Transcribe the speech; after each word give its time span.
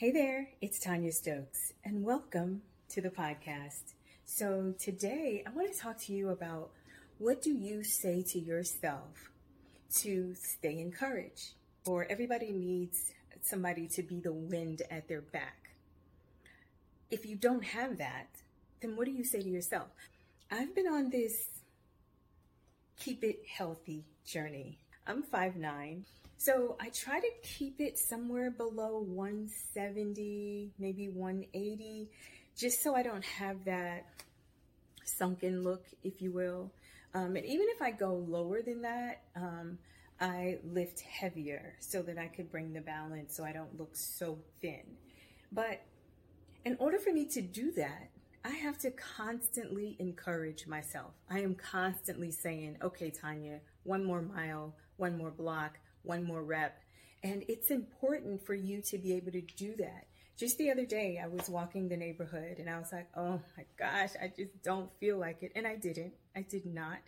Hey 0.00 0.12
there, 0.12 0.48
it's 0.62 0.82
Tonya 0.82 1.12
Stokes, 1.12 1.74
and 1.84 2.02
welcome 2.02 2.62
to 2.88 3.02
the 3.02 3.10
podcast. 3.10 3.92
So, 4.24 4.72
today 4.78 5.44
I 5.46 5.50
want 5.50 5.70
to 5.74 5.78
talk 5.78 5.98
to 6.04 6.14
you 6.14 6.30
about 6.30 6.70
what 7.18 7.42
do 7.42 7.52
you 7.52 7.84
say 7.84 8.22
to 8.28 8.38
yourself 8.38 9.30
to 9.96 10.34
stay 10.34 10.80
encouraged? 10.80 11.50
Or 11.84 12.06
everybody 12.08 12.50
needs 12.50 13.12
somebody 13.42 13.86
to 13.88 14.02
be 14.02 14.20
the 14.20 14.32
wind 14.32 14.80
at 14.90 15.06
their 15.06 15.20
back. 15.20 15.72
If 17.10 17.26
you 17.26 17.36
don't 17.36 17.66
have 17.66 17.98
that, 17.98 18.28
then 18.80 18.96
what 18.96 19.04
do 19.04 19.12
you 19.12 19.22
say 19.22 19.42
to 19.42 19.48
yourself? 19.50 19.88
I've 20.50 20.74
been 20.74 20.88
on 20.88 21.10
this 21.10 21.44
keep 22.98 23.22
it 23.22 23.42
healthy 23.54 24.04
journey. 24.24 24.78
I'm 25.10 25.22
5'9 25.22 26.04
so 26.40 26.74
I 26.80 26.88
try 26.88 27.20
to 27.20 27.28
keep 27.42 27.82
it 27.82 27.98
somewhere 27.98 28.50
below 28.50 29.04
170, 29.06 30.70
maybe 30.78 31.10
180, 31.10 32.08
just 32.56 32.82
so 32.82 32.94
I 32.94 33.02
don't 33.02 33.24
have 33.26 33.62
that 33.66 34.06
sunken 35.04 35.62
look, 35.62 35.84
if 36.02 36.22
you 36.22 36.32
will. 36.32 36.72
Um, 37.12 37.36
and 37.36 37.44
even 37.44 37.66
if 37.68 37.82
I 37.82 37.90
go 37.90 38.14
lower 38.14 38.62
than 38.62 38.80
that, 38.80 39.20
um, 39.36 39.76
I 40.18 40.60
lift 40.64 41.00
heavier 41.00 41.74
so 41.78 42.00
that 42.00 42.16
I 42.16 42.28
could 42.28 42.50
bring 42.50 42.72
the 42.72 42.80
balance 42.80 43.36
so 43.36 43.44
I 43.44 43.52
don't 43.52 43.78
look 43.78 43.94
so 43.94 44.38
thin. 44.62 44.84
But 45.52 45.82
in 46.64 46.74
order 46.78 46.96
for 46.96 47.12
me 47.12 47.26
to 47.26 47.42
do 47.42 47.70
that, 47.72 48.08
I 48.46 48.52
have 48.52 48.78
to 48.78 48.90
constantly 48.92 49.94
encourage 49.98 50.66
myself. 50.66 51.12
I 51.28 51.40
am 51.40 51.54
constantly 51.54 52.30
saying, 52.30 52.78
okay, 52.80 53.10
Tonya, 53.10 53.60
one 53.82 54.02
more 54.02 54.22
mile, 54.22 54.74
one 55.00 55.16
more 55.18 55.30
block, 55.30 55.78
one 56.02 56.24
more 56.24 56.42
rep. 56.42 56.78
And 57.22 57.44
it's 57.48 57.70
important 57.70 58.44
for 58.46 58.54
you 58.54 58.82
to 58.82 58.98
be 58.98 59.14
able 59.14 59.32
to 59.32 59.40
do 59.40 59.74
that. 59.76 60.06
Just 60.38 60.56
the 60.56 60.70
other 60.70 60.86
day, 60.86 61.20
I 61.22 61.26
was 61.26 61.50
walking 61.50 61.88
the 61.88 61.96
neighborhood 61.96 62.58
and 62.58 62.70
I 62.70 62.78
was 62.78 62.92
like, 62.92 63.08
oh 63.16 63.40
my 63.56 63.64
gosh, 63.78 64.10
I 64.22 64.32
just 64.34 64.62
don't 64.62 64.90
feel 64.98 65.18
like 65.18 65.42
it. 65.42 65.52
And 65.54 65.66
I 65.66 65.76
didn't. 65.76 66.14
I 66.34 66.42
did 66.42 66.64
not 66.64 66.98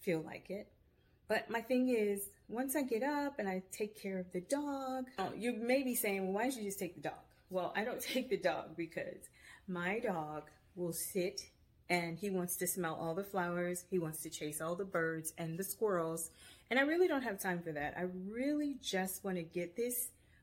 feel 0.00 0.22
like 0.22 0.50
it. 0.50 0.68
But 1.28 1.48
my 1.50 1.60
thing 1.60 1.88
is, 1.88 2.28
once 2.48 2.76
I 2.76 2.82
get 2.82 3.02
up 3.02 3.38
and 3.38 3.48
I 3.48 3.62
take 3.72 4.00
care 4.00 4.18
of 4.18 4.30
the 4.32 4.40
dog, 4.40 5.04
oh, 5.18 5.32
you 5.36 5.52
may 5.52 5.82
be 5.82 5.94
saying, 5.94 6.24
well, 6.24 6.32
why 6.32 6.42
don't 6.42 6.56
you 6.56 6.64
just 6.64 6.78
take 6.78 6.96
the 6.96 7.00
dog? 7.00 7.24
Well, 7.48 7.72
I 7.76 7.84
don't 7.84 8.00
take 8.12 8.28
the 8.28 8.36
dog 8.36 8.76
because 8.76 9.28
my 9.68 10.00
dog 10.00 10.50
will 10.74 10.92
sit 10.92 11.40
and 11.90 12.18
he 12.18 12.30
wants 12.30 12.56
to 12.56 12.66
smell 12.66 12.94
all 12.94 13.14
the 13.14 13.24
flowers. 13.24 13.84
He 13.90 13.98
wants 13.98 14.22
to 14.22 14.30
chase 14.30 14.60
all 14.60 14.74
the 14.74 14.84
birds 14.84 15.32
and 15.36 15.58
the 15.58 15.64
squirrels. 15.64 16.30
And 16.70 16.78
I 16.78 16.82
really 16.82 17.08
don't 17.08 17.22
have 17.22 17.38
time 17.38 17.60
for 17.62 17.72
that. 17.72 17.94
I 17.96 18.06
really 18.28 18.76
just 18.82 19.24
want 19.24 19.36
to 19.36 19.42
get 19.42 19.76
this 19.76 19.94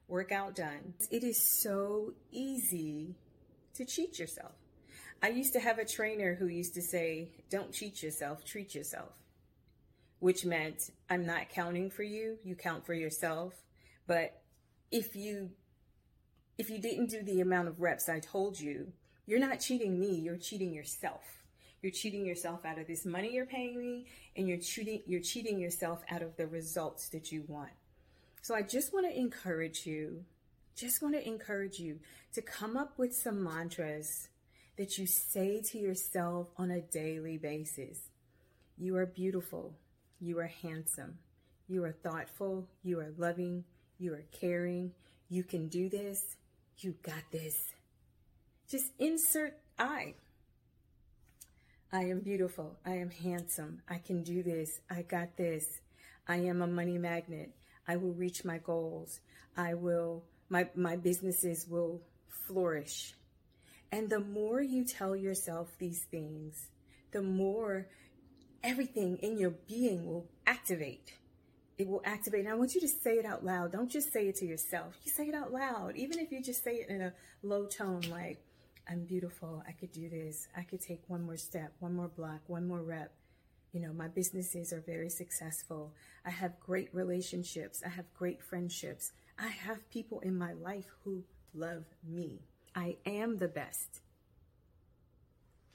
workout 0.07 0.55
done. 0.55 0.93
It 1.09 1.23
is 1.23 1.61
so 1.63 2.13
easy 2.31 3.15
to 3.75 3.85
cheat 3.85 4.19
yourself. 4.19 4.53
I 5.23 5.29
used 5.29 5.53
to 5.53 5.59
have 5.59 5.77
a 5.77 5.85
trainer 5.85 6.35
who 6.35 6.47
used 6.47 6.73
to 6.75 6.81
say, 6.81 7.29
Don't 7.49 7.71
cheat 7.71 8.01
yourself, 8.01 8.43
treat 8.43 8.73
yourself, 8.73 9.13
which 10.19 10.45
meant 10.45 10.81
I'm 11.09 11.25
not 11.25 11.49
counting 11.49 11.89
for 11.89 12.03
you, 12.03 12.37
you 12.43 12.55
count 12.55 12.85
for 12.85 12.93
yourself. 12.93 13.53
But 14.07 14.41
if 14.91 15.15
you 15.15 15.51
if 16.57 16.69
you 16.69 16.79
didn't 16.79 17.09
do 17.09 17.23
the 17.23 17.41
amount 17.41 17.67
of 17.67 17.81
reps 17.81 18.09
I 18.09 18.19
told 18.19 18.59
you, 18.59 18.91
you're 19.31 19.39
not 19.39 19.61
cheating 19.61 19.97
me, 19.97 20.15
you're 20.15 20.35
cheating 20.35 20.73
yourself. 20.73 21.21
You're 21.81 21.93
cheating 21.93 22.25
yourself 22.25 22.65
out 22.65 22.77
of 22.77 22.85
this 22.85 23.05
money 23.05 23.33
you're 23.33 23.45
paying 23.45 23.79
me, 23.79 24.05
and 24.35 24.45
you're 24.45 24.57
cheating 24.57 25.03
you're 25.05 25.21
cheating 25.21 25.57
yourself 25.57 26.03
out 26.11 26.21
of 26.21 26.35
the 26.35 26.47
results 26.47 27.07
that 27.11 27.31
you 27.31 27.45
want. 27.47 27.69
So 28.41 28.53
I 28.53 28.61
just 28.61 28.93
want 28.93 29.09
to 29.09 29.17
encourage 29.17 29.87
you, 29.87 30.25
just 30.75 31.01
want 31.01 31.15
to 31.15 31.25
encourage 31.25 31.79
you 31.79 31.99
to 32.33 32.41
come 32.41 32.75
up 32.75 32.99
with 32.99 33.15
some 33.15 33.41
mantras 33.41 34.27
that 34.75 34.97
you 34.97 35.07
say 35.07 35.61
to 35.61 35.77
yourself 35.77 36.49
on 36.57 36.69
a 36.69 36.81
daily 36.81 37.37
basis. 37.37 38.09
You 38.77 38.97
are 38.97 39.05
beautiful. 39.05 39.73
You 40.19 40.39
are 40.39 40.51
handsome. 40.61 41.19
You 41.69 41.85
are 41.85 41.93
thoughtful. 41.93 42.67
You 42.83 42.99
are 42.99 43.13
loving. 43.17 43.63
You 43.97 44.13
are 44.13 44.25
caring. 44.33 44.91
You 45.29 45.45
can 45.45 45.69
do 45.69 45.87
this. 45.87 46.35
You 46.79 46.95
got 47.01 47.23
this. 47.31 47.71
Just 48.71 48.91
insert 48.99 49.57
I. 49.77 50.13
I 51.91 52.05
am 52.05 52.21
beautiful. 52.21 52.77
I 52.85 52.91
am 52.93 53.09
handsome. 53.09 53.81
I 53.89 53.97
can 53.97 54.23
do 54.23 54.41
this. 54.43 54.79
I 54.89 55.01
got 55.01 55.35
this. 55.35 55.81
I 56.25 56.37
am 56.37 56.61
a 56.61 56.67
money 56.67 56.97
magnet. 56.97 57.51
I 57.85 57.97
will 57.97 58.13
reach 58.13 58.45
my 58.45 58.59
goals. 58.59 59.19
I 59.57 59.73
will, 59.73 60.23
my, 60.47 60.69
my 60.73 60.95
businesses 60.95 61.67
will 61.67 61.99
flourish. 62.47 63.13
And 63.91 64.09
the 64.09 64.21
more 64.21 64.61
you 64.61 64.85
tell 64.85 65.17
yourself 65.17 65.67
these 65.77 66.05
things, 66.09 66.69
the 67.11 67.21
more 67.21 67.87
everything 68.63 69.17
in 69.17 69.37
your 69.37 69.51
being 69.67 70.05
will 70.05 70.29
activate. 70.47 71.15
It 71.77 71.89
will 71.89 72.03
activate. 72.05 72.45
And 72.45 72.49
I 72.49 72.55
want 72.55 72.73
you 72.73 72.79
to 72.79 72.87
say 72.87 73.15
it 73.15 73.25
out 73.25 73.43
loud. 73.43 73.73
Don't 73.73 73.91
just 73.91 74.13
say 74.13 74.29
it 74.29 74.35
to 74.35 74.45
yourself. 74.45 74.95
You 75.03 75.11
say 75.11 75.27
it 75.27 75.35
out 75.35 75.51
loud, 75.51 75.97
even 75.97 76.19
if 76.19 76.31
you 76.31 76.41
just 76.41 76.63
say 76.63 76.75
it 76.75 76.89
in 76.89 77.01
a 77.01 77.13
low 77.43 77.65
tone, 77.65 78.03
like, 78.09 78.41
I'm 78.89 79.05
beautiful. 79.05 79.63
I 79.67 79.71
could 79.71 79.91
do 79.91 80.09
this. 80.09 80.47
I 80.55 80.63
could 80.63 80.81
take 80.81 81.01
one 81.07 81.23
more 81.23 81.37
step, 81.37 81.73
one 81.79 81.95
more 81.95 82.07
block, 82.09 82.41
one 82.47 82.67
more 82.67 82.81
rep. 82.81 83.13
You 83.71 83.79
know, 83.79 83.93
my 83.93 84.07
businesses 84.07 84.73
are 84.73 84.81
very 84.81 85.09
successful. 85.09 85.93
I 86.25 86.29
have 86.29 86.59
great 86.59 86.93
relationships. 86.93 87.81
I 87.85 87.89
have 87.89 88.13
great 88.13 88.41
friendships. 88.41 89.13
I 89.39 89.47
have 89.47 89.89
people 89.89 90.19
in 90.19 90.37
my 90.37 90.53
life 90.53 90.87
who 91.03 91.23
love 91.53 91.85
me. 92.07 92.41
I 92.75 92.97
am 93.05 93.37
the 93.37 93.47
best. 93.47 94.01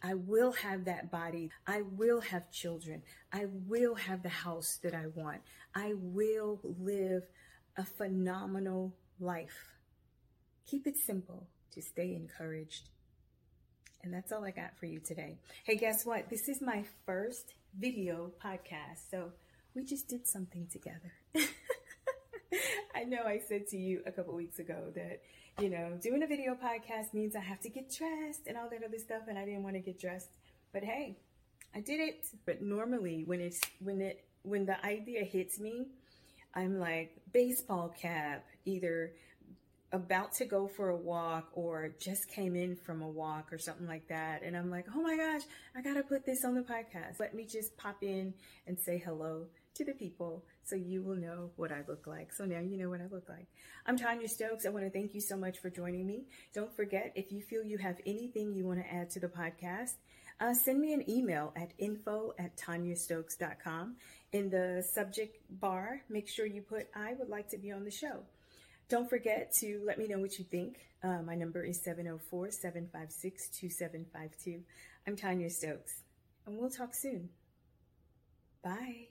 I 0.02 0.14
will 0.14 0.52
have 0.52 0.84
that 0.84 1.10
body. 1.10 1.50
I 1.66 1.82
will 1.82 2.20
have 2.20 2.50
children. 2.50 3.02
I 3.32 3.46
will 3.66 3.94
have 3.94 4.22
the 4.22 4.28
house 4.28 4.78
that 4.82 4.94
I 4.94 5.06
want. 5.14 5.40
I 5.74 5.94
will 5.96 6.60
live 6.62 7.22
a 7.76 7.84
phenomenal 7.84 8.94
life. 9.18 9.74
Keep 10.66 10.86
it 10.86 10.96
simple 10.96 11.48
to 11.72 11.80
stay 11.80 12.14
encouraged 12.14 12.90
and 14.06 14.14
that's 14.14 14.30
all 14.30 14.44
I 14.44 14.52
got 14.52 14.78
for 14.78 14.86
you 14.86 15.00
today. 15.00 15.36
Hey, 15.64 15.76
guess 15.76 16.06
what? 16.06 16.30
This 16.30 16.48
is 16.48 16.62
my 16.62 16.84
first 17.04 17.54
video 17.76 18.30
podcast. 18.42 19.10
So 19.10 19.32
we 19.74 19.82
just 19.82 20.06
did 20.06 20.28
something 20.28 20.68
together. 20.70 21.12
I 22.94 23.02
know 23.02 23.24
I 23.24 23.40
said 23.48 23.66
to 23.68 23.76
you 23.76 24.02
a 24.06 24.12
couple 24.12 24.32
weeks 24.34 24.60
ago 24.60 24.92
that, 24.94 25.22
you 25.60 25.68
know, 25.70 25.98
doing 26.00 26.22
a 26.22 26.26
video 26.28 26.54
podcast 26.54 27.14
means 27.14 27.34
I 27.34 27.40
have 27.40 27.60
to 27.62 27.68
get 27.68 27.92
dressed 27.92 28.46
and 28.46 28.56
all 28.56 28.70
that 28.70 28.84
other 28.84 28.98
stuff, 28.98 29.22
and 29.28 29.36
I 29.36 29.44
didn't 29.44 29.64
want 29.64 29.74
to 29.74 29.80
get 29.80 29.98
dressed. 29.98 30.28
But 30.72 30.84
hey, 30.84 31.16
I 31.74 31.80
did 31.80 31.98
it. 31.98 32.28
But 32.44 32.62
normally 32.62 33.24
when 33.26 33.40
it's 33.40 33.60
when 33.80 34.00
it 34.00 34.24
when 34.44 34.66
the 34.66 34.86
idea 34.86 35.24
hits 35.24 35.58
me, 35.58 35.88
I'm 36.54 36.78
like 36.78 37.16
baseball 37.32 37.92
cap, 38.00 38.44
either 38.66 39.14
about 39.92 40.32
to 40.32 40.44
go 40.44 40.66
for 40.66 40.90
a 40.90 40.96
walk 40.96 41.48
or 41.52 41.94
just 42.00 42.28
came 42.28 42.56
in 42.56 42.76
from 42.76 43.02
a 43.02 43.08
walk 43.08 43.52
or 43.52 43.58
something 43.58 43.86
like 43.86 44.08
that. 44.08 44.42
And 44.42 44.56
I'm 44.56 44.70
like, 44.70 44.86
oh 44.94 45.00
my 45.00 45.16
gosh, 45.16 45.42
I 45.76 45.82
got 45.82 45.94
to 45.94 46.02
put 46.02 46.26
this 46.26 46.44
on 46.44 46.54
the 46.54 46.62
podcast. 46.62 47.20
Let 47.20 47.34
me 47.34 47.44
just 47.44 47.76
pop 47.76 48.02
in 48.02 48.34
and 48.66 48.78
say 48.78 48.98
hello 48.98 49.46
to 49.74 49.84
the 49.84 49.92
people 49.92 50.44
so 50.64 50.74
you 50.74 51.02
will 51.02 51.16
know 51.16 51.50
what 51.56 51.70
I 51.70 51.82
look 51.86 52.06
like. 52.06 52.32
So 52.32 52.44
now 52.44 52.60
you 52.60 52.76
know 52.76 52.88
what 52.88 53.00
I 53.00 53.06
look 53.10 53.28
like. 53.28 53.46
I'm 53.86 53.96
Tonya 53.96 54.28
Stokes. 54.28 54.66
I 54.66 54.70
want 54.70 54.84
to 54.84 54.90
thank 54.90 55.14
you 55.14 55.20
so 55.20 55.36
much 55.36 55.58
for 55.58 55.70
joining 55.70 56.06
me. 56.06 56.24
Don't 56.54 56.74
forget, 56.74 57.12
if 57.14 57.30
you 57.30 57.40
feel 57.40 57.62
you 57.62 57.78
have 57.78 58.00
anything 58.06 58.54
you 58.54 58.66
want 58.66 58.80
to 58.80 58.92
add 58.92 59.10
to 59.10 59.20
the 59.20 59.28
podcast, 59.28 59.92
uh, 60.40 60.52
send 60.52 60.80
me 60.80 60.92
an 60.92 61.08
email 61.08 61.52
at 61.56 61.72
info 61.78 62.34
at 62.38 62.56
tonyastokes.com. 62.56 63.96
In 64.32 64.50
the 64.50 64.84
subject 64.92 65.38
bar, 65.48 66.02
make 66.10 66.28
sure 66.28 66.46
you 66.46 66.62
put, 66.62 66.88
I 66.94 67.14
would 67.14 67.28
like 67.28 67.48
to 67.50 67.58
be 67.58 67.70
on 67.70 67.84
the 67.84 67.90
show. 67.90 68.24
Don't 68.88 69.10
forget 69.10 69.50
to 69.60 69.82
let 69.84 69.98
me 69.98 70.06
know 70.06 70.18
what 70.20 70.38
you 70.38 70.44
think. 70.44 70.76
Uh, 71.02 71.20
my 71.22 71.34
number 71.34 71.64
is 71.64 71.82
704 71.82 72.50
756 72.52 73.48
2752. 73.58 74.62
I'm 75.06 75.16
Tonya 75.16 75.50
Stokes, 75.50 76.04
and 76.46 76.56
we'll 76.56 76.70
talk 76.70 76.90
soon. 76.94 77.30
Bye. 78.62 79.08